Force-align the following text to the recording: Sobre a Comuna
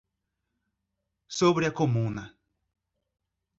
Sobre 1.37 1.67
a 1.67 1.71
Comuna 1.79 2.25